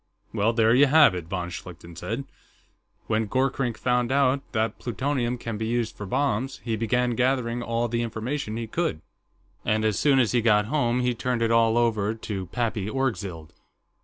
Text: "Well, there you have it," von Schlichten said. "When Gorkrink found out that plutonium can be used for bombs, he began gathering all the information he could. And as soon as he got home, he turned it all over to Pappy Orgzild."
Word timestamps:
"Well, 0.33 0.51
there 0.51 0.73
you 0.73 0.87
have 0.87 1.13
it," 1.13 1.25
von 1.25 1.51
Schlichten 1.51 1.95
said. 1.95 2.23
"When 3.05 3.27
Gorkrink 3.27 3.77
found 3.77 4.11
out 4.11 4.41
that 4.51 4.79
plutonium 4.79 5.37
can 5.37 5.59
be 5.59 5.67
used 5.67 5.95
for 5.95 6.07
bombs, 6.07 6.57
he 6.63 6.75
began 6.75 7.11
gathering 7.11 7.61
all 7.61 7.87
the 7.87 8.01
information 8.01 8.57
he 8.57 8.65
could. 8.65 9.01
And 9.63 9.85
as 9.85 9.99
soon 9.99 10.17
as 10.17 10.31
he 10.31 10.41
got 10.41 10.65
home, 10.65 11.01
he 11.01 11.13
turned 11.13 11.43
it 11.43 11.51
all 11.51 11.77
over 11.77 12.15
to 12.15 12.47
Pappy 12.47 12.89
Orgzild." 12.89 13.53